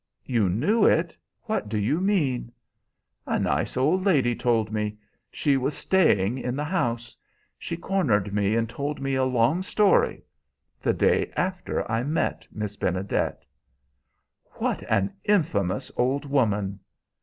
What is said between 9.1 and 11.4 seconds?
a long story the day